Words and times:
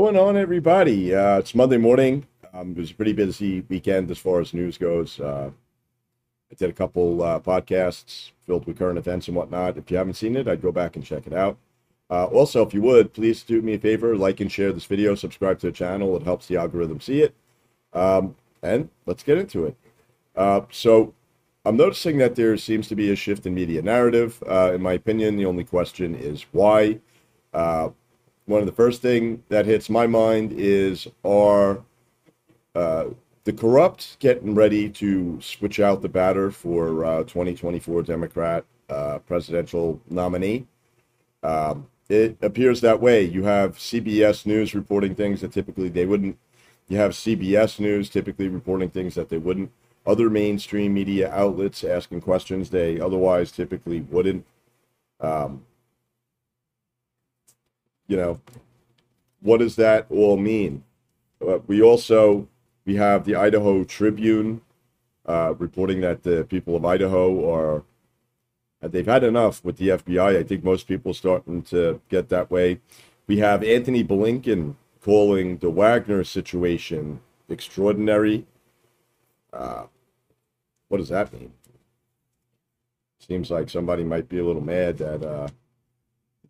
going 0.00 0.16
on, 0.16 0.34
everybody? 0.34 1.14
Uh, 1.14 1.36
it's 1.36 1.54
Monday 1.54 1.76
morning. 1.76 2.26
Um, 2.54 2.70
it 2.70 2.78
was 2.78 2.90
a 2.90 2.94
pretty 2.94 3.12
busy 3.12 3.60
weekend 3.68 4.10
as 4.10 4.16
far 4.16 4.40
as 4.40 4.54
news 4.54 4.78
goes. 4.78 5.20
Uh, 5.20 5.50
I 6.50 6.54
did 6.54 6.70
a 6.70 6.72
couple 6.72 7.22
uh, 7.22 7.38
podcasts 7.38 8.30
filled 8.46 8.66
with 8.66 8.78
current 8.78 8.96
events 8.96 9.28
and 9.28 9.36
whatnot. 9.36 9.76
If 9.76 9.90
you 9.90 9.98
haven't 9.98 10.14
seen 10.14 10.36
it, 10.36 10.48
I'd 10.48 10.62
go 10.62 10.72
back 10.72 10.96
and 10.96 11.04
check 11.04 11.26
it 11.26 11.34
out. 11.34 11.58
Uh, 12.08 12.24
also, 12.24 12.66
if 12.66 12.72
you 12.72 12.80
would, 12.80 13.12
please 13.12 13.42
do 13.42 13.60
me 13.60 13.74
a 13.74 13.78
favor, 13.78 14.16
like 14.16 14.40
and 14.40 14.50
share 14.50 14.72
this 14.72 14.86
video, 14.86 15.14
subscribe 15.14 15.58
to 15.58 15.66
the 15.66 15.72
channel. 15.72 16.16
It 16.16 16.22
helps 16.22 16.46
the 16.46 16.56
algorithm 16.56 17.00
see 17.00 17.20
it. 17.20 17.34
Um, 17.92 18.36
and 18.62 18.88
let's 19.04 19.22
get 19.22 19.36
into 19.36 19.66
it. 19.66 19.76
Uh, 20.34 20.62
so, 20.70 21.12
I'm 21.66 21.76
noticing 21.76 22.16
that 22.18 22.36
there 22.36 22.56
seems 22.56 22.88
to 22.88 22.96
be 22.96 23.10
a 23.10 23.16
shift 23.16 23.44
in 23.44 23.52
media 23.52 23.82
narrative. 23.82 24.42
Uh, 24.48 24.72
in 24.72 24.80
my 24.80 24.94
opinion, 24.94 25.36
the 25.36 25.44
only 25.44 25.64
question 25.64 26.14
is 26.14 26.46
why. 26.52 27.00
Uh, 27.52 27.90
one 28.50 28.60
of 28.60 28.66
the 28.66 28.72
first 28.72 29.00
thing 29.00 29.44
that 29.48 29.64
hits 29.64 29.88
my 29.88 30.08
mind 30.08 30.52
is 30.52 31.06
are 31.24 31.84
uh, 32.74 33.04
the 33.44 33.52
corrupt 33.52 34.18
getting 34.18 34.56
ready 34.56 34.88
to 34.90 35.40
switch 35.40 35.78
out 35.78 36.02
the 36.02 36.08
batter 36.08 36.50
for 36.50 37.04
uh, 37.04 37.18
2024 37.20 38.02
Democrat 38.02 38.64
uh, 38.88 39.20
presidential 39.20 40.00
nominee. 40.10 40.66
Um, 41.44 41.86
it 42.08 42.36
appears 42.42 42.80
that 42.80 43.00
way. 43.00 43.22
You 43.22 43.44
have 43.44 43.76
CBS 43.76 44.44
News 44.44 44.74
reporting 44.74 45.14
things 45.14 45.42
that 45.42 45.52
typically 45.52 45.88
they 45.88 46.04
wouldn't. 46.04 46.36
You 46.88 46.96
have 46.96 47.12
CBS 47.12 47.78
News 47.78 48.10
typically 48.10 48.48
reporting 48.48 48.90
things 48.90 49.14
that 49.14 49.28
they 49.28 49.38
wouldn't. 49.38 49.70
Other 50.04 50.28
mainstream 50.28 50.92
media 50.92 51.30
outlets 51.30 51.84
asking 51.84 52.22
questions 52.22 52.70
they 52.70 52.98
otherwise 52.98 53.52
typically 53.52 54.00
wouldn't. 54.00 54.44
Um, 55.20 55.64
you 58.10 58.16
know, 58.16 58.40
what 59.40 59.58
does 59.58 59.76
that 59.76 60.06
all 60.10 60.36
mean? 60.36 60.82
Uh, 61.40 61.60
we 61.68 61.80
also 61.80 62.48
we 62.84 62.96
have 62.96 63.24
the 63.24 63.36
Idaho 63.36 63.84
Tribune 63.84 64.62
uh, 65.26 65.54
reporting 65.56 66.00
that 66.00 66.24
the 66.24 66.44
people 66.44 66.74
of 66.74 66.84
Idaho 66.84 67.48
are 67.48 67.84
they've 68.82 69.06
had 69.06 69.22
enough 69.22 69.64
with 69.64 69.76
the 69.76 69.90
FBI. 69.90 70.36
I 70.36 70.42
think 70.42 70.64
most 70.64 70.88
people 70.88 71.14
starting 71.14 71.62
to 71.62 72.00
get 72.08 72.28
that 72.30 72.50
way. 72.50 72.80
We 73.28 73.38
have 73.38 73.62
Antony 73.62 74.02
Blinken 74.02 74.74
calling 75.00 75.58
the 75.58 75.70
Wagner 75.70 76.24
situation 76.24 77.20
extraordinary. 77.48 78.44
Uh, 79.52 79.84
what 80.88 80.98
does 80.98 81.10
that 81.10 81.32
mean? 81.32 81.52
Seems 83.20 83.52
like 83.52 83.70
somebody 83.70 84.02
might 84.02 84.28
be 84.28 84.40
a 84.40 84.44
little 84.44 84.64
mad 84.64 84.98
that 84.98 85.22
uh, 85.22 85.48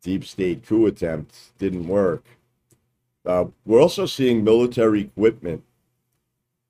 deep 0.02 0.24
state 0.24 0.66
coup 0.66 0.86
attempt 0.86 1.56
didn't 1.58 1.86
work. 1.86 2.24
Uh, 3.24 3.46
we're 3.64 3.80
also 3.80 4.06
seeing 4.06 4.42
military 4.42 5.02
equipment 5.02 5.62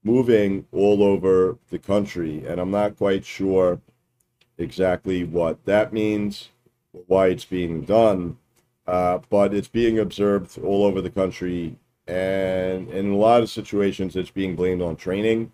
moving 0.03 0.67
all 0.73 1.03
over 1.03 1.57
the 1.71 1.79
country, 1.79 2.45
and 2.47 2.61
I'm 2.61 2.71
not 2.71 2.97
quite 2.97 3.25
sure 3.25 3.81
exactly 4.59 5.25
what 5.25 5.65
that 5.65 5.93
means, 5.93 6.49
why 7.07 7.29
it's 7.29 7.45
being 7.45 7.83
done, 7.83 8.39
uh, 8.87 9.19
but 9.29 9.55
it's 9.55 9.69
being 9.69 9.99
observed 9.99 10.59
all 10.59 10.85
over 10.85 11.01
the 11.01 11.11
country, 11.11 11.77
and 12.07 12.89
in 12.91 13.13
a 13.13 13.17
lot 13.17 13.43
of 13.43 13.51
situations, 13.51 14.17
it's 14.17 14.31
being 14.31 14.57
blamed 14.57 14.83
on 14.83 14.97
training. 14.97 15.53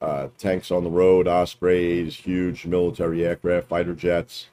Uh, 0.00 0.28
tanks 0.36 0.70
on 0.70 0.82
the 0.82 0.90
road, 0.90 1.28
Ospreys, 1.28 2.16
huge 2.16 2.66
military 2.66 3.24
aircraft, 3.24 3.68
fighter 3.68 3.94
jets. 3.94 4.48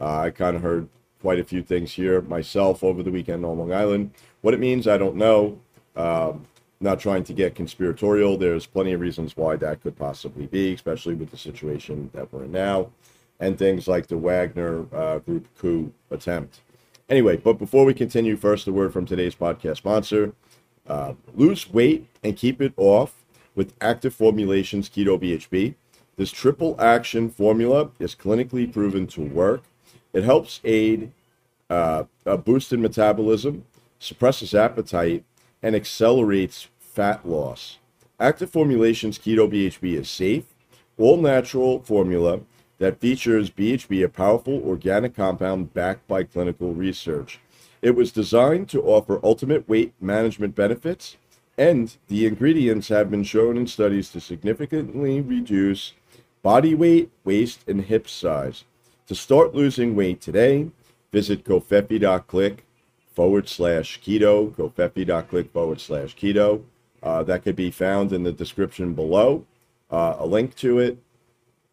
Uh, 0.00 0.20
I 0.20 0.30
kind 0.30 0.56
of 0.56 0.62
heard 0.62 0.88
quite 1.24 1.38
a 1.38 1.44
few 1.44 1.62
things 1.62 1.90
here 1.90 2.20
myself 2.20 2.84
over 2.84 3.02
the 3.02 3.10
weekend 3.10 3.46
on 3.46 3.58
Long 3.58 3.72
Island. 3.72 4.10
What 4.42 4.52
it 4.52 4.60
means, 4.60 4.86
I 4.86 4.98
don't 4.98 5.16
know. 5.16 5.58
Um, 5.96 6.46
not 6.80 7.00
trying 7.00 7.24
to 7.24 7.32
get 7.32 7.54
conspiratorial. 7.54 8.36
There's 8.36 8.66
plenty 8.66 8.92
of 8.92 9.00
reasons 9.00 9.34
why 9.34 9.56
that 9.56 9.80
could 9.80 9.96
possibly 9.96 10.46
be, 10.46 10.74
especially 10.74 11.14
with 11.14 11.30
the 11.30 11.38
situation 11.38 12.10
that 12.12 12.30
we're 12.30 12.44
in 12.44 12.52
now, 12.52 12.90
and 13.40 13.58
things 13.58 13.88
like 13.88 14.06
the 14.06 14.18
Wagner 14.18 14.84
uh, 14.94 15.18
group 15.20 15.48
coup 15.56 15.90
attempt. 16.10 16.60
Anyway, 17.08 17.38
but 17.38 17.54
before 17.54 17.86
we 17.86 17.94
continue, 17.94 18.36
first 18.36 18.68
a 18.68 18.72
word 18.72 18.92
from 18.92 19.06
today's 19.06 19.34
podcast 19.34 19.78
sponsor. 19.78 20.34
Uh, 20.86 21.14
lose 21.34 21.72
weight 21.72 22.06
and 22.22 22.36
keep 22.36 22.60
it 22.60 22.74
off 22.76 23.24
with 23.54 23.72
Active 23.80 24.14
Formulations 24.14 24.90
Keto 24.90 25.18
BHB. 25.18 25.74
This 26.18 26.30
triple 26.30 26.78
action 26.78 27.30
formula 27.30 27.92
is 27.98 28.14
clinically 28.14 28.70
proven 28.70 29.06
to 29.06 29.22
work 29.22 29.62
it 30.14 30.24
helps 30.24 30.60
aid 30.64 31.12
uh, 31.68 32.04
a 32.24 32.38
boosted 32.38 32.78
metabolism, 32.78 33.66
suppresses 33.98 34.54
appetite, 34.54 35.24
and 35.62 35.74
accelerates 35.74 36.68
fat 36.78 37.28
loss. 37.28 37.78
Active 38.18 38.48
Formulations 38.48 39.18
Keto 39.18 39.50
BHB 39.50 39.98
is 39.98 40.08
safe, 40.08 40.44
all 40.96 41.16
natural 41.16 41.80
formula 41.80 42.40
that 42.78 43.00
features 43.00 43.50
BHB, 43.50 44.04
a 44.04 44.08
powerful 44.08 44.62
organic 44.64 45.16
compound 45.16 45.74
backed 45.74 46.06
by 46.06 46.22
clinical 46.22 46.72
research. 46.72 47.40
It 47.82 47.96
was 47.96 48.12
designed 48.12 48.68
to 48.70 48.82
offer 48.82 49.20
ultimate 49.22 49.68
weight 49.68 49.94
management 50.00 50.54
benefits, 50.54 51.16
and 51.58 51.96
the 52.08 52.26
ingredients 52.26 52.88
have 52.88 53.10
been 53.10 53.24
shown 53.24 53.56
in 53.56 53.66
studies 53.66 54.10
to 54.10 54.20
significantly 54.20 55.20
reduce 55.20 55.92
body 56.42 56.74
weight, 56.74 57.10
waist, 57.24 57.60
and 57.68 57.82
hip 57.82 58.08
size. 58.08 58.64
To 59.08 59.14
start 59.14 59.54
losing 59.54 59.94
weight 59.94 60.22
today, 60.22 60.70
visit 61.12 61.44
covfefe.click 61.44 62.64
forward 63.12 63.50
slash 63.50 64.00
keto, 64.00 64.50
covfefe.click 64.54 65.52
forward 65.52 65.78
slash 65.78 66.16
keto. 66.16 66.62
Uh, 67.02 67.22
that 67.24 67.44
could 67.44 67.54
be 67.54 67.70
found 67.70 68.14
in 68.14 68.22
the 68.22 68.32
description 68.32 68.94
below. 68.94 69.44
Uh, 69.90 70.16
a 70.18 70.26
link 70.26 70.56
to 70.56 70.78
it, 70.78 70.96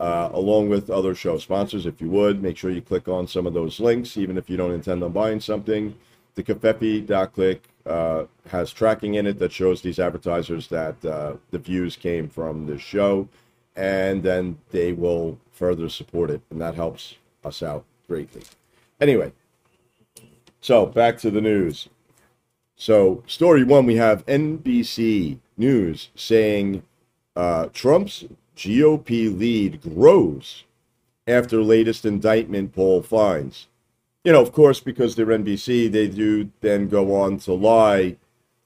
uh, 0.01 0.29
along 0.33 0.67
with 0.67 0.89
other 0.89 1.15
show 1.15 1.37
sponsors, 1.37 1.85
if 1.85 2.01
you 2.01 2.09
would. 2.09 2.43
Make 2.43 2.57
sure 2.57 2.69
you 2.69 2.81
click 2.81 3.07
on 3.07 3.27
some 3.27 3.47
of 3.47 3.53
those 3.53 3.79
links, 3.79 4.17
even 4.17 4.37
if 4.37 4.49
you 4.49 4.57
don't 4.57 4.73
intend 4.73 5.01
on 5.01 5.13
buying 5.13 5.39
something. 5.39 5.95
The 6.35 6.43
covfefe.click 6.43 7.63
uh, 7.85 8.25
has 8.49 8.73
tracking 8.73 9.15
in 9.15 9.25
it 9.25 9.39
that 9.39 9.53
shows 9.53 9.81
these 9.81 9.99
advertisers 9.99 10.67
that 10.67 11.05
uh, 11.05 11.35
the 11.51 11.59
views 11.59 11.95
came 11.95 12.27
from 12.27 12.65
this 12.65 12.81
show, 12.81 13.29
and 13.77 14.21
then 14.21 14.57
they 14.71 14.91
will 14.91 15.39
further 15.53 15.87
support 15.87 16.29
it, 16.29 16.41
and 16.49 16.59
that 16.59 16.75
helps 16.75 17.15
us 17.43 17.63
out 17.63 17.85
greatly. 18.07 18.43
Anyway, 18.99 19.31
so 20.59 20.85
back 20.85 21.17
to 21.19 21.31
the 21.31 21.41
news. 21.41 21.89
So, 22.75 23.23
story 23.27 23.63
one, 23.63 23.85
we 23.85 23.95
have 23.97 24.25
NBC 24.25 25.37
News 25.57 26.09
saying 26.15 26.81
uh, 27.35 27.67
Trump's 27.73 28.25
GOP 28.55 29.37
lead 29.37 29.81
grows 29.81 30.63
after 31.27 31.61
latest 31.61 32.05
indictment 32.05 32.73
poll 32.73 33.01
finds. 33.01 33.67
You 34.23 34.31
know, 34.31 34.41
of 34.41 34.51
course, 34.51 34.79
because 34.79 35.15
they're 35.15 35.27
NBC, 35.27 35.91
they 35.91 36.07
do 36.07 36.51
then 36.61 36.87
go 36.87 37.15
on 37.15 37.37
to 37.39 37.53
lie 37.53 38.17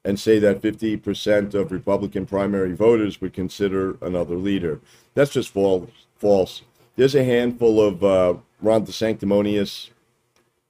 and 0.03 0.19
say 0.19 0.37
that 0.39 0.61
50% 0.61 1.53
of 1.53 1.71
Republican 1.71 2.25
primary 2.25 2.73
voters 2.73 3.19
would 3.19 3.33
consider 3.33 3.97
another 4.01 4.35
leader. 4.35 4.79
That's 5.13 5.31
just 5.31 5.49
false. 5.49 5.89
false. 6.15 6.61
There's 6.95 7.15
a 7.15 7.23
handful 7.23 7.81
of 7.81 8.03
uh, 8.03 8.35
Ron 8.65 8.85
sanctimonious 8.87 9.91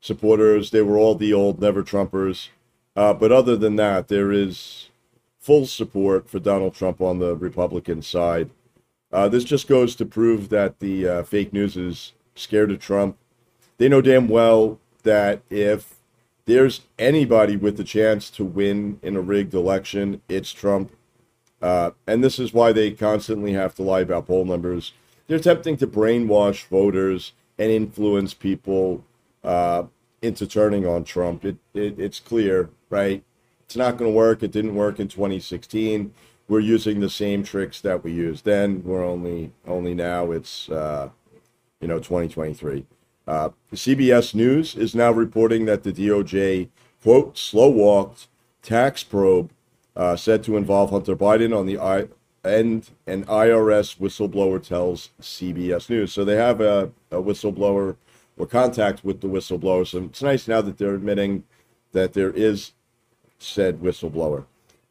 supporters. 0.02 0.72
They 0.72 0.82
were 0.82 0.98
all 0.98 1.16
the 1.16 1.34
old 1.34 1.60
never 1.60 1.84
Trumpers. 1.84 2.50
Uh, 2.96 3.14
but 3.14 3.32
other 3.32 3.56
than 3.58 3.76
that, 3.76 4.08
there 4.08 4.32
is 4.32 4.90
full 5.40 5.66
support 5.66 6.30
for 6.30 6.40
Donald 6.40 6.74
Trump 6.74 7.02
on 7.02 7.20
the 7.20 7.36
Republican 7.36 8.02
side. 8.02 8.50
Uh, 9.12 9.30
this 9.30 9.44
just 9.44 9.68
goes 9.68 9.96
to 9.96 10.06
prove 10.06 10.50
that 10.50 10.80
the 10.80 11.08
uh, 11.08 11.24
fake 11.24 11.54
news 11.54 11.78
is 11.78 12.14
scared 12.36 12.72
of 12.72 12.80
Trump. 12.80 13.18
They 13.78 13.90
know 13.90 14.02
damn 14.02 14.28
well 14.28 14.80
that 15.04 15.42
if 15.50 15.96
there's 16.46 16.82
anybody 16.98 17.58
with 17.58 17.78
the 17.78 17.84
chance 17.84 18.30
to 18.32 18.44
win 18.44 19.00
in 19.02 19.16
a 19.16 19.22
rigged 19.22 19.54
election, 19.54 20.22
it's 20.30 20.52
Trump. 20.52 20.92
Uh, 21.62 21.92
and 22.06 22.24
this 22.24 22.40
is 22.40 22.54
why 22.54 22.72
they 22.72 22.92
constantly 22.92 23.54
have 23.54 23.76
to 23.76 23.84
lie 23.84 24.02
about 24.02 24.28
poll 24.28 24.46
numbers. 24.46 24.94
They're 25.28 25.38
attempting 25.38 25.78
to 25.78 25.88
brainwash 25.88 26.66
voters 26.66 27.34
and 27.58 27.72
influence 27.72 28.34
people 28.34 29.04
uh, 29.44 29.84
into 30.22 30.48
turning 30.48 30.86
on 30.86 31.04
Trump. 31.04 31.46
It, 31.46 31.58
it 31.74 32.00
it's 32.00 32.20
clear, 32.20 32.70
right? 32.90 33.24
It's 33.66 33.76
not 33.76 33.98
going 33.98 34.12
to 34.12 34.16
work. 34.16 34.44
It 34.44 34.52
didn't 34.52 34.76
work 34.76 35.00
in 35.00 35.08
2016. 35.08 36.14
We're 36.48 36.60
using 36.60 37.00
the 37.00 37.10
same 37.10 37.44
tricks 37.44 37.82
that 37.82 38.04
we 38.04 38.12
used 38.12 38.46
then. 38.46 38.84
We're 38.84 39.04
only 39.04 39.52
only 39.66 39.94
now 39.96 40.32
it's 40.32 40.70
uh, 40.70 41.10
you 41.82 41.88
know 41.88 41.98
2023. 41.98 42.86
Uh, 43.28 43.50
CBS 43.74 44.36
News 44.36 44.76
is 44.76 44.94
now 44.94 45.12
reporting 45.12 45.66
that 45.66 45.84
the 45.84 45.92
DOJ 45.92 46.70
quote 47.02 47.38
slow 47.38 47.70
walked 47.70 48.28
tax 48.62 49.04
probe 49.04 49.52
uh, 49.96 50.16
said 50.16 50.44
to 50.44 50.58
involve 50.58 50.92
Hunter 50.92 51.16
Biden 51.16 51.58
on 51.58 51.66
the 51.66 51.80
I 51.80 52.08
and 52.46 52.90
an 53.08 53.26
IRS 53.26 53.98
whistleblower 53.98 54.62
tells 54.62 55.10
CBS 55.20 55.90
News. 55.90 56.14
So 56.14 56.24
they 56.24 56.36
have 56.36 56.62
a, 56.62 56.92
a 57.10 57.18
whistleblower 57.18 57.98
or 58.38 58.48
contact 58.48 59.04
with 59.04 59.22
the 59.22 59.28
whistleblower. 59.28 59.88
So 59.88 60.04
it's 60.04 60.22
nice 60.22 60.48
now 60.48 60.62
that 60.62 60.78
they're 60.78 60.94
admitting 60.94 61.44
that 61.92 62.14
there 62.14 62.32
is 62.32 62.74
said 63.40 63.82
whistleblower. 63.82 64.46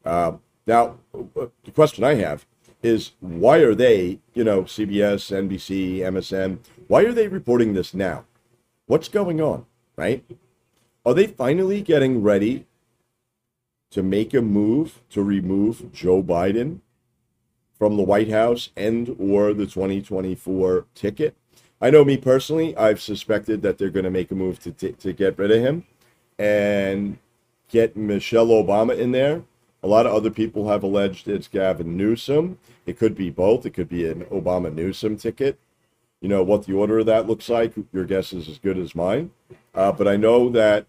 Uh, 0.05 0.33
now, 0.67 0.97
the 1.12 1.71
question 1.73 2.03
I 2.03 2.15
have 2.15 2.45
is 2.83 3.12
why 3.21 3.59
are 3.59 3.75
they, 3.75 4.19
you 4.35 4.45
know, 4.45 4.62
CBS, 4.62 5.31
NBC, 5.31 5.99
MSN, 5.99 6.59
why 6.89 7.05
are 7.05 7.12
they 7.12 7.29
reporting 7.29 7.75
this 7.75 7.95
now? 7.95 8.25
What's 8.87 9.09
going 9.09 9.41
on, 9.41 9.65
right? 9.97 10.25
Are 11.07 11.15
they 11.15 11.27
finally 11.27 11.83
getting 11.83 12.23
ready 12.23 12.67
to 13.91 14.03
make 14.03 14.35
a 14.35 14.43
move 14.43 15.00
to 15.11 15.23
remove 15.23 15.93
Joe 15.93 16.23
Biden 16.23 16.81
from 17.85 17.99
the 17.99 18.03
White 18.03 18.31
House 18.31 18.71
and 18.79 19.15
or 19.19 19.53
the 19.53 19.67
2024 19.67 20.87
ticket? 20.95 21.37
I 21.83 21.91
know 21.91 22.03
me 22.03 22.17
personally, 22.17 22.75
I've 22.79 22.99
suspected 22.99 23.61
that 23.61 23.77
they're 23.77 23.91
going 23.91 24.05
to 24.05 24.11
make 24.11 24.31
a 24.31 24.35
move 24.35 24.59
to, 24.61 24.73
t- 24.73 24.93
to 24.93 25.13
get 25.13 25.39
rid 25.39 25.51
of 25.51 25.61
him 25.61 25.85
and 26.39 27.19
get 27.69 27.95
Michelle 27.95 28.47
Obama 28.47 28.99
in 28.99 29.13
there. 29.13 29.43
A 29.83 29.87
lot 29.87 30.07
of 30.07 30.15
other 30.15 30.31
people 30.31 30.71
have 30.71 30.83
alleged 30.83 31.29
it's 31.29 31.47
Gavin 31.47 31.95
Newsom. 31.95 32.59
It 32.87 32.99
could 32.99 33.15
be 33.15 33.29
both. 33.29 33.67
It 33.67 33.75
could 33.75 33.91
be 33.91 34.09
an 34.09 34.25
Obama 34.31 34.73
Newsom 34.73 35.19
ticket. 35.19 35.59
You 36.23 36.31
know, 36.31 36.43
what 36.43 36.65
the 36.65 36.73
order 36.73 37.01
of 37.01 37.07
that 37.07 37.27
looks 37.27 37.51
like, 37.51 37.75
your 37.93 38.07
guess 38.07 38.33
is 38.33 38.49
as 38.49 38.59
good 38.59 38.79
as 38.79 38.95
mine. 38.95 39.31
Uh, 39.75 39.93
but 39.93 40.09
I 40.09 40.17
know 40.17 40.49
that, 40.49 40.87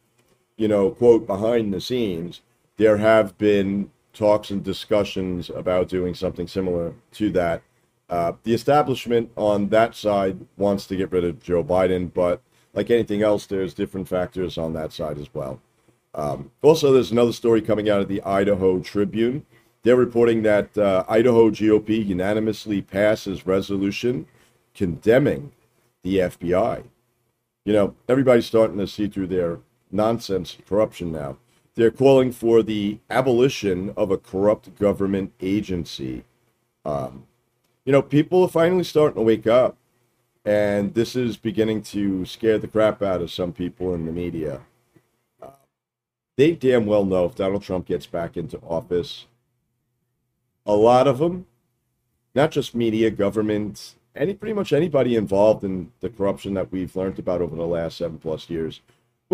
you 0.55 0.69
know, 0.69 0.91
quote, 0.91 1.27
behind 1.27 1.73
the 1.73 1.81
scenes, 1.81 2.39
there 2.77 2.99
have 2.99 3.37
been 3.37 3.91
talks 4.15 4.49
and 4.49 4.63
discussions 4.63 5.49
about 5.49 5.89
doing 5.89 6.15
something 6.15 6.47
similar 6.47 6.93
to 7.11 7.29
that. 7.31 7.61
Uh, 8.09 8.33
the 8.43 8.53
establishment 8.53 9.29
on 9.35 9.69
that 9.69 9.95
side 9.95 10.39
wants 10.57 10.87
to 10.87 10.95
get 10.95 11.11
rid 11.11 11.23
of 11.23 11.43
Joe 11.43 11.63
Biden, 11.63 12.11
but 12.13 12.41
like 12.73 12.89
anything 12.89 13.21
else, 13.21 13.45
there's 13.45 13.73
different 13.73 14.07
factors 14.07 14.57
on 14.57 14.73
that 14.73 14.91
side 14.91 15.17
as 15.17 15.33
well. 15.33 15.61
Um, 16.13 16.51
also, 16.61 16.91
there's 16.93 17.11
another 17.11 17.33
story 17.33 17.61
coming 17.61 17.89
out 17.89 18.01
of 18.01 18.07
the 18.07 18.21
Idaho 18.23 18.79
Tribune. 18.79 19.45
They're 19.83 19.95
reporting 19.95 20.43
that 20.43 20.77
uh, 20.77 21.03
Idaho 21.07 21.49
GOP 21.49 22.05
unanimously 22.05 22.81
passes 22.81 23.45
resolution 23.45 24.25
condemning 24.73 25.51
the 26.03 26.17
FBI. 26.17 26.83
You 27.65 27.73
know, 27.73 27.95
everybody's 28.07 28.45
starting 28.45 28.77
to 28.77 28.87
see 28.87 29.07
through 29.07 29.27
their 29.27 29.59
nonsense 29.91 30.57
corruption 30.67 31.11
now. 31.11 31.37
They're 31.75 31.91
calling 31.91 32.31
for 32.31 32.63
the 32.63 32.99
abolition 33.09 33.93
of 33.97 34.09
a 34.09 34.17
corrupt 34.17 34.79
government 34.79 35.33
agency. 35.41 36.23
Um, 36.85 37.27
you 37.83 37.91
know, 37.91 38.01
people 38.01 38.43
are 38.43 38.49
finally 38.49 38.85
starting 38.85 39.17
to 39.17 39.21
wake 39.21 39.45
up, 39.45 39.77
and 40.45 40.93
this 40.93 41.17
is 41.17 41.35
beginning 41.35 41.81
to 41.83 42.25
scare 42.25 42.57
the 42.57 42.67
crap 42.67 43.01
out 43.01 43.21
of 43.21 43.31
some 43.31 43.51
people 43.51 43.93
in 43.93 44.05
the 44.05 44.13
media. 44.13 44.61
Uh, 45.41 45.49
they 46.37 46.53
damn 46.53 46.85
well 46.85 47.03
know 47.03 47.25
if 47.25 47.35
Donald 47.35 47.63
Trump 47.63 47.87
gets 47.87 48.05
back 48.05 48.37
into 48.37 48.57
office, 48.59 49.25
a 50.65 50.75
lot 50.75 51.07
of 51.07 51.17
them, 51.17 51.45
not 52.33 52.51
just 52.51 52.73
media, 52.73 53.11
government, 53.11 53.95
any 54.15 54.33
pretty 54.33 54.53
much 54.53 54.71
anybody 54.71 55.17
involved 55.17 55.65
in 55.65 55.91
the 55.99 56.09
corruption 56.09 56.53
that 56.53 56.71
we've 56.71 56.95
learned 56.95 57.19
about 57.19 57.41
over 57.41 57.55
the 57.55 57.67
last 57.67 57.97
seven 57.97 58.17
plus 58.17 58.49
years 58.49 58.79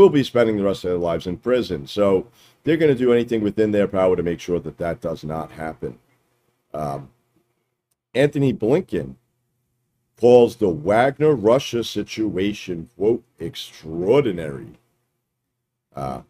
will 0.01 0.09
be 0.09 0.23
spending 0.23 0.57
the 0.57 0.63
rest 0.63 0.83
of 0.83 0.89
their 0.89 0.97
lives 0.97 1.27
in 1.27 1.37
prison. 1.37 1.87
So 1.87 2.27
they're 2.63 2.77
going 2.77 2.93
to 2.93 2.97
do 2.97 3.13
anything 3.13 3.41
within 3.41 3.71
their 3.71 3.87
power 3.87 4.15
to 4.15 4.23
make 4.23 4.39
sure 4.39 4.59
that 4.59 4.77
that 4.77 5.01
does 5.01 5.23
not 5.23 5.51
happen. 5.51 5.99
Um, 6.73 7.09
Antony 8.13 8.53
Blinken 8.53 9.15
calls 10.19 10.57
the 10.57 10.69
Wagner 10.69 11.33
Russia 11.33 11.83
situation, 11.83 12.89
quote, 12.95 13.23
extraordinary. 13.39 14.73
Uh, 15.95 16.21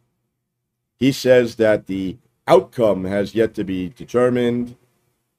he 0.97 1.11
says 1.11 1.55
that 1.55 1.87
the 1.87 2.17
outcome 2.47 3.05
has 3.05 3.35
yet 3.35 3.53
to 3.55 3.63
be 3.63 3.89
determined. 3.89 4.75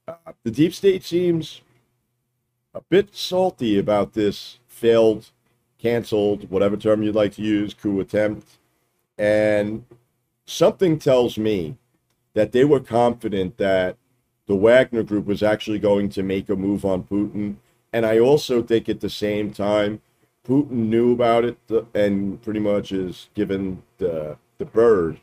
Uh, 0.07 0.33
the 0.43 0.51
deep 0.51 0.75
state 0.75 1.05
seems 1.05 1.61
a 2.75 2.81
bit 2.81 3.15
salty 3.15 3.79
about 3.79 4.15
this 4.15 4.59
failed, 4.67 5.31
canceled, 5.83 6.49
whatever 6.51 6.77
term 6.77 7.03
you'd 7.03 7.15
like 7.15 7.33
to 7.35 7.43
use, 7.43 7.75
coup 7.75 8.01
attempt. 8.01 8.59
And 9.19 9.85
something 10.47 10.99
tells 10.99 11.37
me 11.37 11.77
that 12.35 12.53
they 12.53 12.65
were 12.65 12.81
confident 12.81 13.59
that 13.59 13.97
the 14.47 14.55
Wagner 14.55 15.03
group 15.03 15.27
was 15.27 15.43
actually 15.43 15.79
going 15.79 16.09
to 16.11 16.23
make 16.23 16.49
a 16.49 16.57
move 16.57 16.85
on 16.85 17.03
Putin. 17.03 17.57
And 17.93 18.07
I 18.07 18.19
also 18.19 18.63
think 18.63 18.89
at 18.89 19.01
the 19.01 19.11
same 19.11 19.53
time, 19.53 20.01
Putin 20.47 20.89
knew 20.89 21.13
about 21.13 21.45
it 21.45 21.59
and 21.95 22.41
pretty 22.43 22.61
much 22.61 22.91
is 22.93 23.29
given 23.35 23.83
the, 23.99 24.37
the 24.59 24.65
bird 24.65 25.21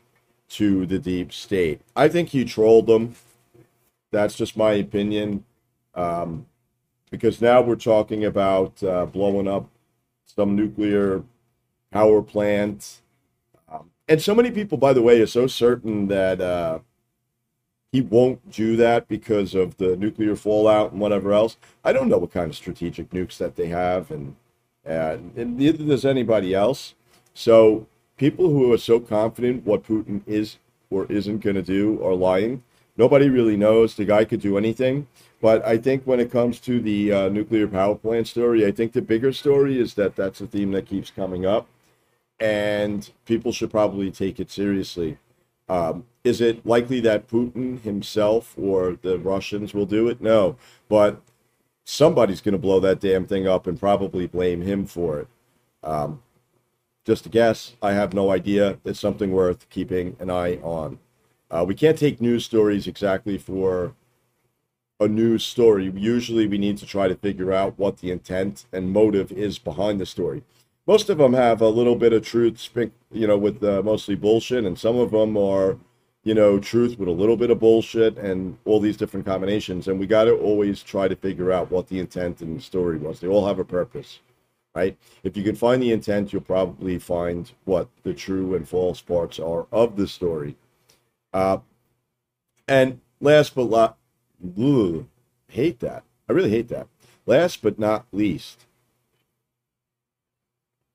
to 0.50 0.86
the 0.86 0.98
deep 0.98 1.32
state. 1.32 1.80
I 1.94 2.08
think 2.08 2.30
he 2.30 2.44
trolled 2.44 2.86
them. 2.86 3.14
That's 4.10 4.34
just 4.34 4.56
my 4.56 4.72
opinion. 4.72 5.44
Um, 5.94 6.46
because 7.10 7.40
now 7.40 7.60
we're 7.60 7.76
talking 7.76 8.24
about 8.24 8.82
uh, 8.82 9.06
blowing 9.06 9.48
up 9.48 9.68
some 10.36 10.56
nuclear 10.56 11.22
power 11.90 12.22
plant. 12.22 13.00
Um, 13.70 13.90
and 14.08 14.22
so 14.22 14.34
many 14.34 14.50
people, 14.50 14.78
by 14.78 14.92
the 14.92 15.02
way, 15.02 15.20
are 15.20 15.26
so 15.26 15.46
certain 15.46 16.08
that 16.08 16.40
uh, 16.40 16.80
he 17.92 18.00
won't 18.00 18.50
do 18.50 18.76
that 18.76 19.08
because 19.08 19.54
of 19.54 19.76
the 19.78 19.96
nuclear 19.96 20.36
fallout 20.36 20.92
and 20.92 21.00
whatever 21.00 21.32
else. 21.32 21.56
I 21.84 21.92
don't 21.92 22.08
know 22.08 22.18
what 22.18 22.32
kind 22.32 22.48
of 22.48 22.56
strategic 22.56 23.10
nukes 23.10 23.36
that 23.38 23.56
they 23.56 23.68
have, 23.68 24.10
and, 24.10 24.36
and 24.84 25.56
neither 25.56 25.84
does 25.84 26.04
anybody 26.04 26.54
else. 26.54 26.94
So 27.34 27.86
people 28.16 28.50
who 28.50 28.72
are 28.72 28.78
so 28.78 29.00
confident 29.00 29.64
what 29.64 29.84
Putin 29.84 30.22
is 30.26 30.58
or 30.90 31.06
isn't 31.06 31.38
going 31.38 31.56
to 31.56 31.62
do 31.62 32.02
are 32.04 32.14
lying. 32.14 32.62
Nobody 33.00 33.30
really 33.30 33.56
knows. 33.56 33.94
The 33.94 34.04
guy 34.04 34.26
could 34.26 34.42
do 34.42 34.58
anything. 34.58 35.06
But 35.40 35.64
I 35.64 35.78
think 35.78 36.02
when 36.04 36.20
it 36.20 36.30
comes 36.30 36.60
to 36.60 36.82
the 36.82 37.10
uh, 37.10 37.28
nuclear 37.30 37.66
power 37.66 37.94
plant 37.94 38.28
story, 38.28 38.66
I 38.66 38.72
think 38.72 38.92
the 38.92 39.00
bigger 39.00 39.32
story 39.32 39.80
is 39.80 39.94
that 39.94 40.16
that's 40.16 40.42
a 40.42 40.46
theme 40.46 40.72
that 40.72 40.84
keeps 40.84 41.10
coming 41.10 41.46
up, 41.46 41.66
and 42.38 43.10
people 43.24 43.52
should 43.52 43.70
probably 43.70 44.10
take 44.10 44.38
it 44.38 44.50
seriously. 44.50 45.16
Um, 45.66 46.04
is 46.24 46.42
it 46.42 46.66
likely 46.66 47.00
that 47.00 47.26
Putin 47.26 47.80
himself 47.80 48.54
or 48.58 48.98
the 49.00 49.18
Russians 49.18 49.72
will 49.72 49.86
do 49.86 50.06
it? 50.08 50.20
No, 50.20 50.56
but 50.90 51.22
somebody's 51.84 52.42
going 52.42 52.52
to 52.52 52.58
blow 52.58 52.80
that 52.80 53.00
damn 53.00 53.24
thing 53.24 53.48
up 53.48 53.66
and 53.66 53.80
probably 53.80 54.26
blame 54.26 54.60
him 54.60 54.84
for 54.84 55.20
it. 55.20 55.28
Um, 55.82 56.22
just 57.06 57.24
a 57.24 57.30
guess. 57.30 57.76
I 57.80 57.92
have 57.92 58.12
no 58.12 58.30
idea. 58.30 58.76
It's 58.84 59.00
something 59.00 59.32
worth 59.32 59.70
keeping 59.70 60.16
an 60.20 60.28
eye 60.28 60.56
on. 60.56 60.98
Uh, 61.50 61.64
we 61.66 61.74
can't 61.74 61.98
take 61.98 62.20
news 62.20 62.44
stories 62.44 62.86
exactly 62.86 63.36
for 63.36 63.94
a 65.00 65.08
news 65.08 65.42
story, 65.42 65.90
usually 65.96 66.46
we 66.46 66.58
need 66.58 66.76
to 66.76 66.86
try 66.86 67.08
to 67.08 67.14
figure 67.14 67.52
out 67.52 67.78
what 67.78 67.98
the 67.98 68.10
intent 68.10 68.66
and 68.70 68.92
motive 68.92 69.32
is 69.32 69.58
behind 69.58 69.98
the 69.98 70.04
story. 70.04 70.42
Most 70.86 71.08
of 71.08 71.16
them 71.16 71.32
have 71.32 71.62
a 71.62 71.68
little 71.68 71.96
bit 71.96 72.12
of 72.12 72.22
truth, 72.22 72.68
you 73.10 73.26
know, 73.26 73.38
with 73.38 73.64
uh, 73.64 73.82
mostly 73.82 74.14
bullshit, 74.14 74.64
and 74.64 74.78
some 74.78 74.96
of 74.96 75.10
them 75.10 75.38
are, 75.38 75.78
you 76.22 76.34
know, 76.34 76.58
truth 76.58 76.98
with 76.98 77.08
a 77.08 77.12
little 77.12 77.36
bit 77.36 77.50
of 77.50 77.60
bullshit 77.60 78.18
and 78.18 78.58
all 78.66 78.78
these 78.78 78.98
different 78.98 79.24
combinations. 79.24 79.88
And 79.88 79.98
we 79.98 80.06
got 80.06 80.24
to 80.24 80.34
always 80.36 80.82
try 80.82 81.08
to 81.08 81.16
figure 81.16 81.50
out 81.50 81.70
what 81.70 81.88
the 81.88 81.98
intent 81.98 82.42
and 82.42 82.58
the 82.58 82.62
story 82.62 82.98
was. 82.98 83.20
They 83.20 83.28
all 83.28 83.46
have 83.46 83.58
a 83.58 83.64
purpose, 83.64 84.20
right? 84.74 84.98
If 85.22 85.34
you 85.34 85.42
can 85.42 85.56
find 85.56 85.82
the 85.82 85.92
intent, 85.92 86.32
you'll 86.32 86.42
probably 86.42 86.98
find 86.98 87.50
what 87.64 87.88
the 88.02 88.12
true 88.12 88.54
and 88.54 88.68
false 88.68 89.00
parts 89.00 89.38
are 89.38 89.66
of 89.72 89.96
the 89.96 90.06
story. 90.06 90.56
Uh, 91.32 91.58
and 92.66 93.00
last 93.20 93.54
but 93.54 93.70
not 93.70 93.96
Ugh, 94.58 95.06
hate 95.48 95.80
that. 95.80 96.04
I 96.28 96.32
really 96.32 96.50
hate 96.50 96.68
that. 96.68 96.88
Last 97.26 97.62
but 97.62 97.78
not 97.78 98.06
least, 98.12 98.66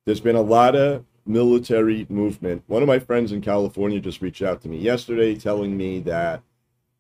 there's 0.06 0.20
been 0.20 0.36
a 0.36 0.42
lot 0.42 0.76
of 0.76 1.06
military 1.26 2.06
movement. 2.10 2.64
One 2.68 2.82
of 2.82 2.88
my 2.88 3.00
friends 3.00 3.32
in 3.32 3.42
California 3.42 4.00
just 4.00 4.22
reached 4.22 4.42
out 4.42 4.62
to 4.62 4.68
me 4.70 4.78
yesterday 4.78 5.36
telling 5.36 5.76
me 5.78 6.00
that 6.02 6.42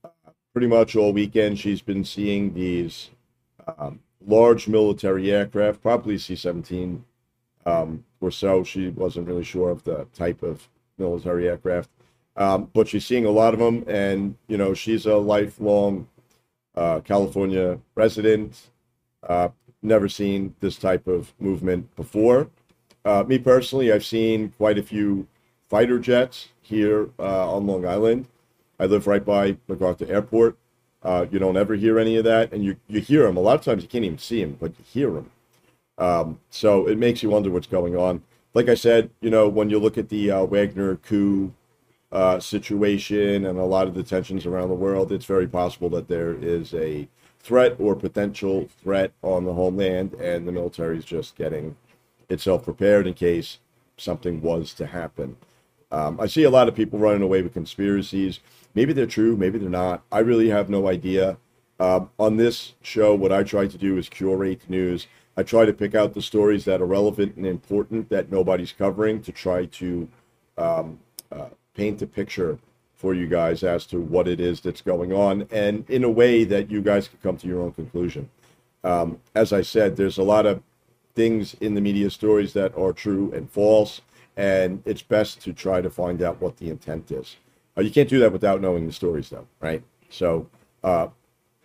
uh, 0.03 0.09
pretty 0.53 0.67
much 0.67 0.95
all 0.95 1.13
weekend 1.13 1.59
she's 1.59 1.81
been 1.81 2.03
seeing 2.03 2.53
these 2.53 3.09
um, 3.77 3.99
large 4.25 4.67
military 4.67 5.31
aircraft, 5.31 5.81
probably 5.81 6.17
C 6.17 6.35
17 6.35 7.03
um, 7.65 8.03
or 8.21 8.31
so. 8.31 8.63
She 8.63 8.89
wasn't 8.89 9.27
really 9.27 9.43
sure 9.43 9.69
of 9.69 9.83
the 9.83 10.07
type 10.13 10.43
of 10.43 10.67
military 10.97 11.47
aircraft. 11.47 11.89
Um, 12.37 12.69
but 12.73 12.87
she's 12.87 13.05
seeing 13.05 13.25
a 13.25 13.31
lot 13.31 13.53
of 13.53 13.59
them, 13.59 13.85
and 13.87 14.35
you 14.47 14.57
know 14.57 14.73
she's 14.73 15.05
a 15.05 15.15
lifelong 15.15 16.07
uh, 16.75 16.99
California 17.01 17.79
resident. 17.95 18.69
Uh, 19.23 19.49
never 19.81 20.09
seen 20.09 20.55
this 20.59 20.77
type 20.77 21.07
of 21.07 21.33
movement 21.39 21.95
before. 21.95 22.49
Uh, 23.05 23.23
me 23.25 23.37
personally, 23.37 23.91
I've 23.91 24.05
seen 24.05 24.53
quite 24.57 24.77
a 24.77 24.83
few 24.83 25.27
fighter 25.69 25.99
jets 25.99 26.49
here 26.61 27.09
uh, 27.19 27.53
on 27.53 27.67
Long 27.67 27.85
Island. 27.85 28.27
I 28.79 28.85
live 28.85 29.07
right 29.07 29.23
by 29.23 29.57
MacArthur 29.67 30.05
Airport. 30.09 30.57
Uh, 31.03 31.27
you 31.31 31.39
don't 31.39 31.55
ever 31.55 31.75
hear 31.75 31.99
any 31.99 32.17
of 32.17 32.25
that, 32.25 32.51
and 32.51 32.65
you 32.65 32.75
you 32.87 32.99
hear 32.99 33.23
them. 33.23 33.37
A 33.37 33.41
lot 33.41 33.55
of 33.55 33.61
times 33.61 33.83
you 33.83 33.87
can't 33.89 34.03
even 34.03 34.17
see 34.17 34.43
them, 34.43 34.57
but 34.59 34.73
you 34.77 34.85
hear 34.85 35.11
them. 35.11 35.31
Um, 35.97 36.39
so 36.49 36.87
it 36.87 36.97
makes 36.97 37.23
you 37.23 37.29
wonder 37.29 37.49
what's 37.49 37.67
going 37.67 37.95
on. 37.95 38.23
Like 38.53 38.69
I 38.69 38.75
said, 38.75 39.11
you 39.21 39.29
know, 39.29 39.47
when 39.47 39.69
you 39.69 39.79
look 39.79 39.97
at 39.97 40.09
the 40.09 40.31
uh, 40.31 40.45
Wagner 40.45 40.95
coup 40.97 41.53
uh, 42.11 42.39
situation 42.39 43.45
and 43.45 43.59
a 43.59 43.63
lot 43.63 43.87
of 43.87 43.93
the 43.93 44.03
tensions 44.03 44.45
around 44.45 44.69
the 44.69 44.75
world, 44.75 45.11
it's 45.11 45.25
very 45.25 45.47
possible 45.47 45.89
that 45.89 46.07
there 46.07 46.33
is 46.33 46.73
a 46.73 47.07
threat 47.39 47.75
or 47.79 47.95
potential 47.95 48.67
threat 48.81 49.11
on 49.21 49.45
the 49.45 49.53
homeland, 49.53 50.13
and 50.15 50.47
the 50.47 50.51
military 50.51 50.97
is 50.97 51.05
just 51.05 51.35
getting 51.35 51.75
itself 52.29 52.63
prepared 52.63 53.05
in 53.05 53.13
case 53.13 53.59
something 53.97 54.41
was 54.41 54.73
to 54.73 54.87
happen. 54.87 55.37
Um, 55.91 56.19
I 56.19 56.25
see 56.25 56.43
a 56.43 56.49
lot 56.49 56.67
of 56.67 56.75
people 56.75 56.97
running 56.97 57.21
away 57.21 57.41
with 57.41 57.53
conspiracies. 57.53 58.39
Maybe 58.73 58.93
they're 58.93 59.05
true, 59.05 59.37
maybe 59.37 59.59
they're 59.59 59.69
not. 59.69 60.03
I 60.11 60.19
really 60.19 60.49
have 60.49 60.69
no 60.69 60.87
idea. 60.87 61.37
Um, 61.79 62.09
on 62.17 62.37
this 62.37 62.73
show, 62.81 63.13
what 63.13 63.31
I 63.31 63.43
try 63.43 63.67
to 63.67 63.77
do 63.77 63.97
is 63.97 64.09
curate 64.09 64.69
news. 64.69 65.07
I 65.37 65.43
try 65.43 65.65
to 65.65 65.73
pick 65.73 65.93
out 65.93 66.13
the 66.13 66.21
stories 66.21 66.65
that 66.65 66.81
are 66.81 66.85
relevant 66.85 67.35
and 67.35 67.45
important 67.45 68.09
that 68.09 68.31
nobody's 68.31 68.71
covering 68.71 69.21
to 69.23 69.31
try 69.31 69.65
to 69.65 70.07
um, 70.57 70.99
uh, 71.31 71.49
paint 71.75 72.01
a 72.01 72.07
picture 72.07 72.57
for 72.95 73.13
you 73.13 73.27
guys 73.27 73.63
as 73.63 73.85
to 73.85 73.99
what 73.99 74.27
it 74.27 74.39
is 74.39 74.61
that's 74.61 74.81
going 74.81 75.13
on, 75.13 75.47
and 75.51 75.87
in 75.89 76.03
a 76.03 76.09
way 76.09 76.43
that 76.43 76.71
you 76.71 76.81
guys 76.81 77.07
can 77.07 77.19
come 77.21 77.37
to 77.37 77.47
your 77.47 77.61
own 77.61 77.71
conclusion. 77.71 78.29
Um, 78.83 79.19
as 79.35 79.51
I 79.51 79.61
said, 79.61 79.97
there's 79.97 80.17
a 80.17 80.23
lot 80.23 80.45
of 80.45 80.63
things 81.13 81.55
in 81.55 81.75
the 81.75 81.81
media 81.81 82.09
stories 82.09 82.53
that 82.53 82.75
are 82.77 82.93
true 82.93 83.31
and 83.33 83.49
false, 83.49 84.01
and 84.37 84.81
it's 84.85 85.01
best 85.01 85.41
to 85.41 85.53
try 85.53 85.81
to 85.81 85.89
find 85.89 86.21
out 86.21 86.41
what 86.41 86.57
the 86.57 86.69
intent 86.69 87.11
is. 87.11 87.35
Uh, 87.77 87.81
you 87.81 87.91
can't 87.91 88.09
do 88.09 88.19
that 88.19 88.31
without 88.31 88.61
knowing 88.61 88.87
the 88.87 88.93
stories, 88.93 89.29
though, 89.29 89.47
right? 89.59 89.83
So 90.09 90.47
uh, 90.83 91.07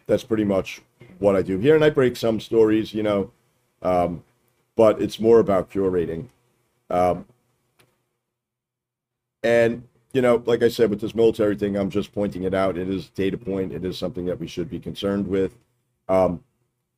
that's 0.07 0.25
pretty 0.25 0.45
much 0.45 0.83
what 1.19 1.37
I 1.37 1.43
do 1.43 1.59
here, 1.59 1.75
and 1.75 1.85
I 1.85 1.91
break 1.91 2.17
some 2.17 2.41
stories, 2.41 2.93
you 2.93 3.03
know, 3.03 3.31
um, 3.83 4.25
but 4.77 5.01
it's 5.01 5.21
more 5.21 5.39
about 5.39 5.71
curating. 5.71 6.29
Um, 6.89 7.27
and 9.43 9.85
you 10.13 10.23
know, 10.23 10.43
like 10.47 10.63
I 10.63 10.69
said, 10.69 10.91
with 10.91 11.01
this 11.01 11.15
military 11.15 11.57
thing, 11.57 11.77
I'm 11.77 11.91
just 11.91 12.13
pointing 12.13 12.43
it 12.45 12.55
out. 12.55 12.77
It 12.77 12.89
is 12.89 13.09
a 13.09 13.11
data 13.11 13.39
point. 13.39 13.73
It 13.73 13.85
is 13.85 13.99
something 13.99 14.27
that 14.27 14.41
we 14.41 14.47
should 14.47 14.69
be 14.69 14.81
concerned 14.81 15.29
with. 15.29 15.57
Um, 16.09 16.43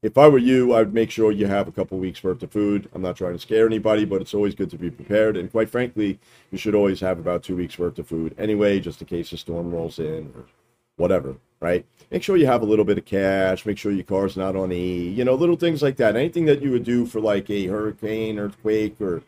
if 0.03 0.19
I 0.19 0.27
were 0.27 0.39
you, 0.39 0.75
I'd 0.75 0.93
make 0.93 1.11
sure 1.13 1.31
you 1.31 1.47
have 1.47 1.69
a 1.69 1.73
couple 1.73 1.97
weeks 1.99 2.25
worth 2.25 2.43
of 2.43 2.51
food. 2.51 2.89
I'm 2.93 3.03
not 3.03 3.17
trying 3.17 3.35
to 3.35 3.39
scare 3.39 3.67
anybody, 3.67 4.05
but 4.05 4.21
it's 4.21 4.35
always 4.35 4.55
good 4.55 4.71
to 4.71 4.79
be 4.79 4.91
prepared. 4.91 5.37
And 5.37 5.51
quite 5.51 5.71
frankly, 5.71 6.19
you 6.51 6.59
should 6.59 6.75
always 6.75 6.99
have 7.01 7.21
about 7.21 7.45
two 7.45 7.55
weeks 7.55 7.79
worth 7.79 7.99
of 7.99 8.09
food 8.09 8.35
anyway, 8.37 8.81
just 8.81 9.01
in 9.01 9.07
case 9.07 9.31
a 9.33 9.37
storm 9.37 9.71
rolls 9.71 10.01
in 10.01 10.33
or 10.37 10.45
whatever, 10.97 11.37
right? 11.61 11.87
Make 12.11 12.25
sure 12.25 12.37
you 12.37 12.47
have 12.47 12.63
a 12.63 12.67
little 12.67 12.85
bit 12.85 12.99
of 12.99 13.05
cash. 13.05 13.65
Make 13.65 13.79
sure 13.79 13.93
your 13.93 14.05
car's 14.05 14.37
not 14.37 14.57
on 14.57 14.73
E. 14.73 15.09
You 15.09 15.25
know, 15.25 15.35
little 15.35 15.57
things 15.57 15.83
like 15.83 15.97
that. 15.99 16.17
Anything 16.17 16.47
that 16.47 16.63
you 16.63 16.73
would 16.73 16.85
do 16.85 17.07
for 17.07 17.21
like 17.21 17.49
a 17.49 17.67
hurricane, 17.67 18.41
earthquake, 18.41 19.01
or 19.01 19.23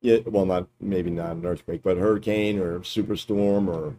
yeah, 0.00 0.18
well, 0.26 0.46
not 0.46 0.68
maybe 0.80 1.10
not 1.10 1.36
an 1.36 1.46
earthquake, 1.46 1.82
but 1.82 1.96
hurricane 1.96 2.58
or 2.58 2.80
superstorm 2.80 3.68
or 3.68 3.96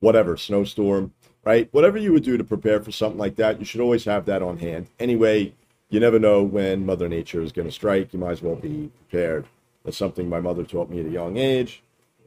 whatever, 0.00 0.36
snowstorm, 0.36 1.12
right? 1.44 1.68
Whatever 1.72 1.98
you 1.98 2.12
would 2.12 2.24
do 2.24 2.36
to 2.36 2.44
prepare 2.44 2.80
for 2.80 2.92
something 2.92 3.18
like 3.18 3.36
that, 3.36 3.58
you 3.58 3.64
should 3.64 3.80
always 3.80 4.04
have 4.04 4.26
that 4.26 4.42
on 4.42 4.58
hand. 4.58 4.88
Anyway, 4.98 5.54
you 5.88 6.00
never 6.00 6.18
know 6.18 6.42
when 6.42 6.84
Mother 6.84 7.08
Nature 7.08 7.42
is 7.42 7.52
going 7.52 7.68
to 7.68 7.72
strike. 7.72 8.12
You 8.12 8.18
might 8.18 8.32
as 8.32 8.42
well 8.42 8.56
be 8.56 8.90
prepared. 9.08 9.46
That's 9.84 9.96
something 9.96 10.28
my 10.28 10.40
mother 10.40 10.64
taught 10.64 10.90
me 10.90 11.00
at 11.00 11.06
a 11.06 11.10
young 11.10 11.36
age, 11.36 11.82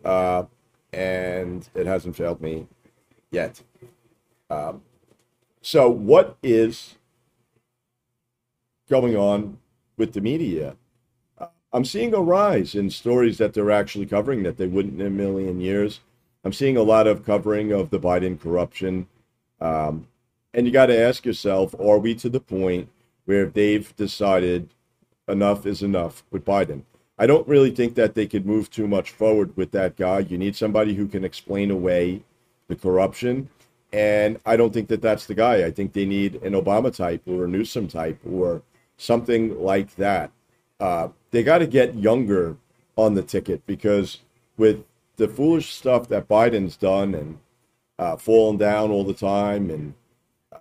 uh, 0.05 0.43
and 0.93 1.67
it 1.75 1.85
hasn't 1.85 2.15
failed 2.15 2.41
me 2.41 2.67
yet. 3.31 3.61
Um, 4.49 4.81
so, 5.61 5.89
what 5.89 6.38
is 6.41 6.95
going 8.89 9.15
on 9.15 9.57
with 9.97 10.13
the 10.13 10.21
media? 10.21 10.77
I'm 11.71 11.85
seeing 11.85 12.13
a 12.13 12.21
rise 12.21 12.73
in 12.73 12.89
stories 12.89 13.38
that 13.38 13.53
they're 13.53 13.71
actually 13.71 14.07
covering 14.07 14.43
that 14.43 14.57
they 14.57 14.67
wouldn't 14.67 14.99
in 14.99 15.05
a 15.05 15.09
million 15.09 15.61
years. 15.61 15.99
I'm 16.43 16.53
seeing 16.53 16.77
a 16.77 16.83
lot 16.83 17.05
of 17.05 17.25
covering 17.25 17.71
of 17.71 17.89
the 17.91 17.99
Biden 17.99 18.39
corruption. 18.39 19.07
Um, 19.61 20.07
and 20.53 20.65
you 20.65 20.71
got 20.71 20.88
to 20.88 20.99
ask 20.99 21.25
yourself 21.25 21.75
are 21.79 21.99
we 21.99 22.15
to 22.15 22.29
the 22.29 22.39
point 22.39 22.89
where 23.25 23.45
they've 23.45 23.95
decided 23.95 24.69
enough 25.27 25.65
is 25.65 25.83
enough 25.83 26.23
with 26.31 26.43
Biden? 26.43 26.83
I 27.19 27.27
don't 27.27 27.47
really 27.47 27.71
think 27.71 27.95
that 27.95 28.15
they 28.15 28.25
could 28.25 28.45
move 28.45 28.71
too 28.71 28.88
much 28.88 29.11
forward 29.11 29.55
with 29.55 29.71
that 29.71 29.95
guy. 29.95 30.19
You 30.19 30.38
need 30.38 30.55
somebody 30.55 30.95
who 30.95 31.07
can 31.07 31.23
explain 31.23 31.69
away 31.69 32.23
the 32.67 32.75
corruption. 32.75 33.49
And 33.91 34.39
I 34.45 34.55
don't 34.55 34.73
think 34.73 34.88
that 34.88 35.01
that's 35.01 35.25
the 35.25 35.35
guy. 35.35 35.65
I 35.65 35.71
think 35.71 35.93
they 35.93 36.05
need 36.05 36.35
an 36.35 36.53
Obama 36.53 36.95
type 36.95 37.21
or 37.27 37.45
a 37.45 37.47
Newsom 37.47 37.88
type 37.88 38.19
or 38.25 38.61
something 38.97 39.61
like 39.61 39.95
that. 39.95 40.31
Uh, 40.79 41.09
they 41.31 41.43
got 41.43 41.59
to 41.59 41.67
get 41.67 41.95
younger 41.95 42.57
on 42.95 43.13
the 43.13 43.24
ticket 43.24 43.65
because 43.65 44.19
with 44.57 44.83
the 45.17 45.27
foolish 45.27 45.74
stuff 45.74 46.07
that 46.09 46.27
Biden's 46.27 46.75
done 46.75 47.13
and 47.13 47.39
uh, 47.98 48.15
falling 48.15 48.57
down 48.57 48.91
all 48.91 49.03
the 49.03 49.13
time 49.13 49.69
and 49.69 49.93
uh, 50.51 50.59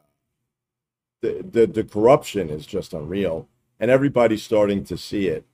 the, 1.20 1.44
the, 1.48 1.66
the 1.66 1.84
corruption 1.84 2.50
is 2.50 2.66
just 2.66 2.92
unreal 2.92 3.48
and 3.80 3.90
everybody's 3.90 4.42
starting 4.42 4.84
to 4.84 4.96
see 4.96 5.28
it. 5.28 5.44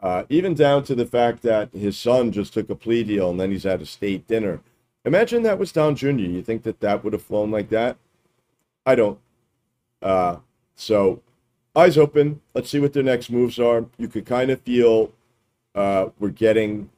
Uh, 0.00 0.24
even 0.28 0.54
down 0.54 0.82
to 0.82 0.94
the 0.94 1.06
fact 1.06 1.42
that 1.42 1.72
his 1.74 1.96
son 1.96 2.32
just 2.32 2.54
took 2.54 2.70
a 2.70 2.74
plea 2.74 3.04
deal 3.04 3.30
and 3.30 3.38
then 3.38 3.50
he's 3.50 3.66
at 3.66 3.82
a 3.82 3.86
state 3.86 4.26
dinner. 4.26 4.60
Imagine 5.04 5.42
that 5.42 5.58
was 5.58 5.72
Don 5.72 5.94
Jr. 5.94 6.08
You 6.08 6.42
think 6.42 6.62
that 6.62 6.80
that 6.80 7.04
would 7.04 7.12
have 7.12 7.22
flown 7.22 7.50
like 7.50 7.68
that? 7.70 7.96
I 8.84 8.94
don't. 8.94 9.18
Uh, 10.02 10.36
so 10.74 11.22
eyes 11.74 11.96
open. 11.98 12.40
Let's 12.54 12.70
see 12.70 12.80
what 12.80 12.92
their 12.92 13.02
next 13.02 13.30
moves 13.30 13.58
are. 13.58 13.86
You 13.98 14.08
could 14.08 14.26
kind 14.26 14.50
of 14.50 14.60
feel 14.62 15.12
uh, 15.74 16.08
we're 16.18 16.30
getting, 16.30 16.90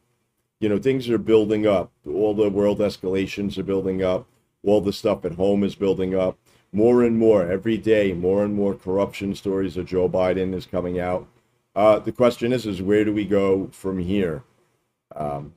you 0.61 0.69
know, 0.69 0.79
things 0.79 1.09
are 1.11 1.19
building 1.19 1.67
up. 1.67 1.91
All 2.07 2.35
the 2.35 2.49
world 2.49 2.79
escalations 2.79 3.59
are 3.59 3.63
building 3.63 4.03
up. 4.03 4.27
All 4.65 4.81
the 4.81 4.93
stuff 4.93 5.25
at 5.25 5.35
home 5.35 5.65
is 5.65 5.75
building 5.75 6.15
up. 6.15 6.39
More 6.73 7.03
and 7.03 7.19
more 7.19 7.51
every 7.51 7.77
day, 7.77 8.13
more 8.13 8.45
and 8.45 8.55
more 8.55 8.75
corruption 8.75 9.35
stories 9.35 9.77
of 9.77 9.87
Joe 9.87 10.09
Biden 10.09 10.55
is 10.55 10.65
coming 10.65 10.99
out. 10.99 11.27
Uh, 11.75 11.99
the 11.99 12.13
question 12.13 12.53
is, 12.53 12.67
is 12.67 12.81
where 12.81 13.05
do 13.05 13.13
we 13.13 13.25
go 13.25 13.69
from 13.73 13.99
here? 13.99 14.43
Um, 15.15 15.55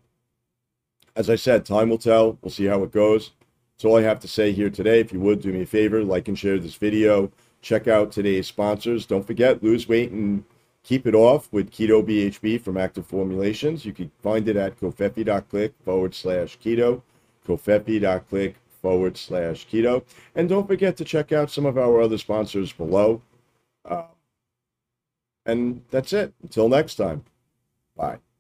as 1.16 1.30
I 1.30 1.36
said, 1.36 1.66
time 1.66 1.90
will 1.90 1.98
tell. 1.98 2.38
We'll 2.42 2.52
see 2.52 2.66
how 2.66 2.84
it 2.84 2.92
goes. 2.92 3.32
That's 3.76 3.86
all 3.86 3.98
I 3.98 4.02
have 4.02 4.20
to 4.22 4.28
say 4.28 4.52
here 4.52 4.70
today. 4.70 5.00
If 5.00 5.14
you 5.14 5.20
would 5.22 5.42
do 5.42 5.54
me 5.54 5.62
a 5.62 5.66
favor, 5.66 6.04
like 6.04 6.28
and 6.28 6.38
share 6.38 6.60
this 6.60 6.76
video. 6.76 7.32
Check 7.66 7.88
out 7.88 8.12
today's 8.12 8.46
sponsors. 8.46 9.08
Don't 9.08 9.26
forget, 9.26 9.64
lose 9.64 9.90
weight 9.90 10.12
and 10.12 10.44
keep 10.84 11.08
it 11.08 11.16
off 11.16 11.52
with 11.52 11.72
Keto 11.72 12.06
BHB 12.06 12.62
from 12.62 12.78
Active 12.78 13.08
Formulations. 13.08 13.84
You 13.84 13.92
can 13.92 14.12
find 14.22 14.48
it 14.48 14.56
at 14.56 14.80
covfefe.click 14.80 15.74
forward 15.84 16.14
slash 16.14 16.60
keto, 16.60 17.02
covfefe.click 17.48 18.58
forward 18.84 19.18
slash 19.18 19.66
keto. 19.66 20.04
And 20.36 20.48
don't 20.48 20.68
forget 20.68 20.96
to 20.98 21.04
check 21.04 21.32
out 21.32 21.50
some 21.50 21.66
of 21.66 21.76
our 21.76 22.00
other 22.02 22.20
sponsors 22.20 22.72
below. 22.72 23.24
Uh, 23.84 24.10
and 25.48 25.82
that's 25.90 26.14
it. 26.14 26.36
Until 26.44 26.70
next 26.70 26.98
time. 26.98 27.26
Bye. 27.98 28.20